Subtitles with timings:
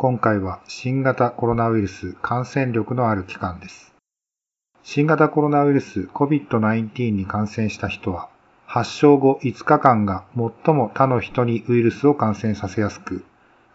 [0.00, 3.96] 今回は新型コロナウイルス感染力のある期間です。
[4.84, 8.28] 新型コロナウイルス COVID-19 に感染した人は、
[8.64, 13.24] 発症後5日間が最も他の人にウイルスを感染させやすく、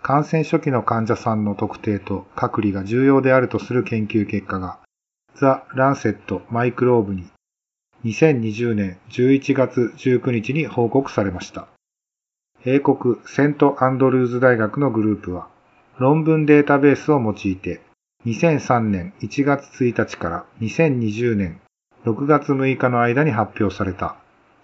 [0.00, 4.78] 感染初期の患者さんの特定と隔離が重要であるとする研究結果が、
[5.34, 7.26] ザ・ランセット・マイクローブに
[8.04, 11.66] 2020年11月19日に報告されました。
[12.64, 15.50] 英国セントアンドルーズ大学のグループは、
[15.98, 17.80] 論文データベースを用いて、
[18.24, 21.60] 2003年1月1日から2020年
[22.04, 24.14] 6月6日の間に発表された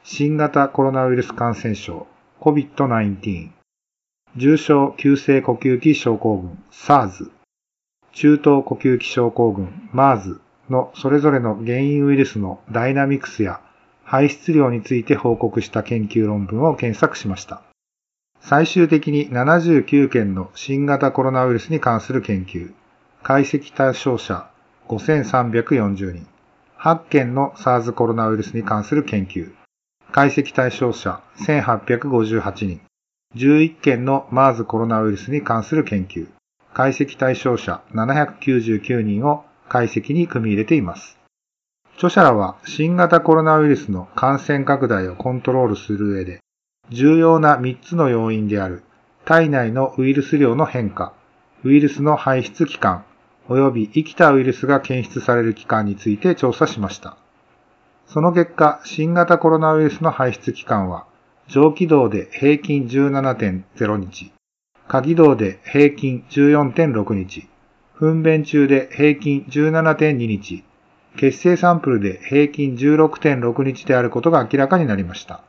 [0.04, 2.06] 新型コロナウイルス感染症
[2.40, 3.50] COVID-19
[4.36, 7.30] 重症急性呼吸器症候群 SARS
[8.12, 10.38] 中等呼吸器症候群 MERS
[10.70, 13.60] のそれぞれの原因ウイルスのダイナミクスや
[14.04, 17.62] 排出量について報告した研究論文を検索しました。
[18.40, 22.72] 最終的に79件の新型コロナウイルスに関する研究、
[23.22, 24.48] 解析対象者
[24.88, 26.26] 5340人、
[26.78, 29.52] 8件の SARS コロナウイルスに関する研究、
[30.12, 32.80] 解析対象者1858人、
[33.36, 36.28] 11件の MERS コロナウイルスに関する研究、
[36.72, 41.18] 解析対象者799人を解析に組み入れています。
[41.96, 46.40] 著者らは新型コロナウイルスの感染拡大をコントロールする上で、
[46.90, 48.82] 重要な3つの要因である。
[49.24, 51.12] 体内のウイルス量の変化、
[51.62, 53.04] ウイルスの排出期間、
[53.48, 57.18] 及び生きたウイルスが検出される期間について調査しました。
[58.06, 61.04] その結果、新型コロナウイルスの排出期間は、
[61.46, 64.32] 上気道で平均17.0日、
[64.86, 67.48] 下気道で平均14.6日、
[67.94, 70.64] 糞便中で平均17.2日、
[71.18, 75.42] 血清サンプルで平均16.6日であることが明らかになりました。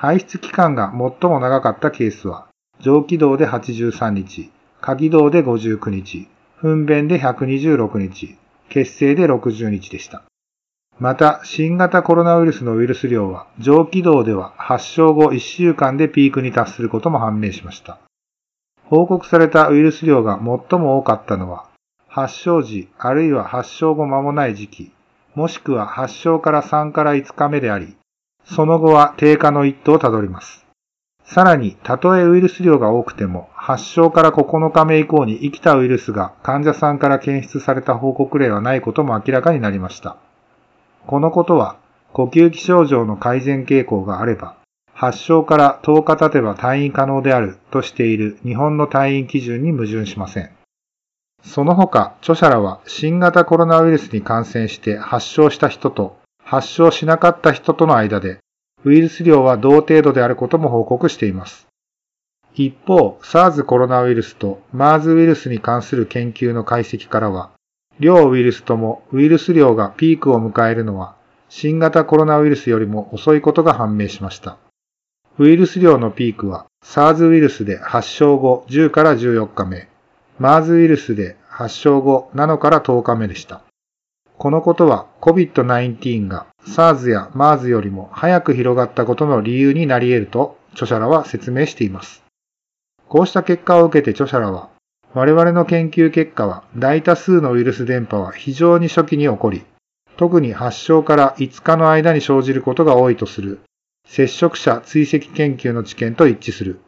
[0.00, 2.46] 排出期間が最も長かったケースは、
[2.80, 4.50] 上気道で83日、
[4.80, 8.38] 下気道で59日、糞便で126日、
[8.70, 10.22] 血清で60日でした。
[10.98, 17.98] また、新型コロナウイルスのウイルス量は、上気道では発症後1週間でピークに達することも判明しました。
[18.84, 21.66] 報告されたウイルス量が最も多かったのは、
[22.08, 24.92] 発症時あるいは発症後間もない時期、
[25.34, 27.96] もしくは発症から3から5日目であり、
[28.44, 30.66] その後は低下の一途をたどります。
[31.24, 40.16] さらに、たとえウイルス量が多くても、発症から9日目以降に生きたウイルスが患者さんから検出された報告例はないことも明らかになりました。
[41.06, 41.76] このことは、
[42.12, 44.56] 呼吸器症状の改善傾向があれば、
[44.92, 50.50] 発症から10日経てば退院可能であるとしている日本の退院基準に矛盾しません。
[51.42, 56.19] その他、著者らは新型コロナウイルスに感染して発症した人と
[56.50, 58.38] 発症しなかった人との間で、
[58.84, 61.68] ウイルス量は同程度であることも報告しています。
[62.56, 67.52] 一方、SARS コロナウイルスと MERS ウイルスに関する研究の解析からは、
[68.00, 71.14] 両ウイルスともウイルス量がピークを迎えるのは、
[71.48, 74.58] 新型コロナウイルスよりも遅いことが判明しました。
[75.38, 79.88] ウイルス量のピークは SARS ウイルスで発症後10から14日目、
[80.40, 83.62] MERS ウイルスで発症後7から10日目でした。
[84.40, 92.22] このことは COVID-19 が SARS や MERS よりも早く広がったことの理由になり得ると著者らは説明しています。
[93.06, 94.70] こうした結果を受けて著者らは、
[95.12, 99.62] 我々の研究結果は大多数のウイルス電波は非常に初期に起こり、
[100.16, 103.60] 特に発症から5日の間に生じることが多いとする
[104.06, 106.80] 接触者追跡研究の知見と一致する。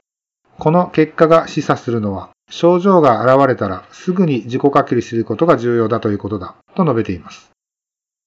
[0.58, 7.50] この結果が示唆するのは、症状が現れたらすぐに自己隔離することが重要だということだ、と述べています。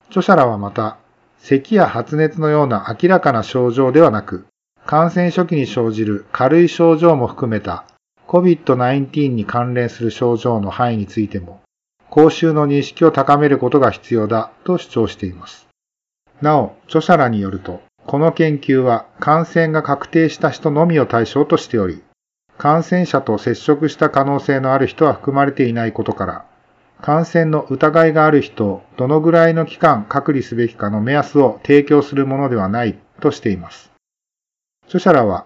[0.10, 0.98] 著者らはまた、
[1.38, 4.48] 咳や発熱のような明らかな症状ではなく、
[4.88, 7.86] 感染初期に生じる軽い症状も含めた
[8.27, 11.62] COVID-19 に関連する症状の範囲についても、
[12.10, 15.68] 公衆の認識を高めることが必要だと主張しています。
[16.42, 22.01] なお、著者らによると、この研究は感染が確定した人のみを対象としており、
[22.57, 26.46] 感染者と接触した可能性のある人は含まれていないことから、
[27.02, 33.92] 感染の疑いがある人をどのぐらいの期間隔離すべきかの目安を提供するものではないとしています。
[34.88, 35.46] 著者らは、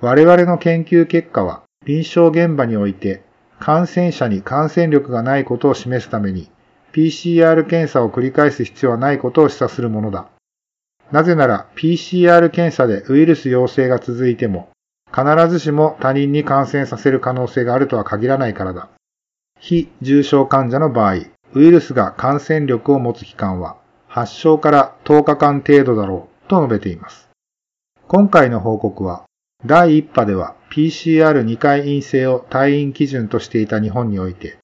[0.00, 3.22] 我々の研究結果は臨床現場において
[3.58, 6.48] 感染者に感染力がないことを示すために
[6.92, 10.28] PCR 検査を繰り返す必要はないことを示唆するものだ。
[11.10, 14.68] なぜなら PCR 検査でウイルス陽性が続いても
[15.18, 18.88] 必ずしも他人に感染させる可能性があるとは限らないからだ。
[19.58, 21.14] 非重症患者の場合、
[21.54, 23.76] ウイルスが感染力を持つ期間は
[24.06, 27.28] 発症から10日間程度だろうと述べています。
[28.06, 29.24] 今回の報告は
[29.66, 34.58] 第1波では PCR2 回陰性を退院基準としていた日本において、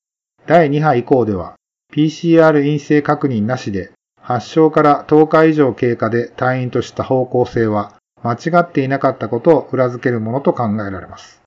[0.46, 1.56] 第2波以降では
[1.92, 3.90] PCR 陰性確認なしで
[4.20, 11.42] 発症から10日以上経過で退院とした方向性は間違っていなかったことを裏付けるものと考えられます。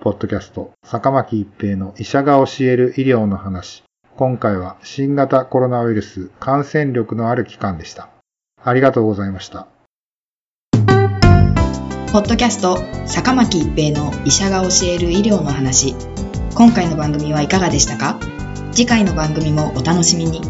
[0.00, 3.82] ポッドキャスト、坂巻一平の医者が教える医療の話。
[4.16, 8.08] 今回は新型コロナウイルス感染力のある期間でした。
[8.64, 9.66] ありがとうございました。
[12.10, 15.94] ポッドキャスト坂巻一平の医者が教える医療の話
[16.54, 18.18] 今回の番組はいかがでしたか？
[18.72, 20.40] 次回の番組もお楽しみに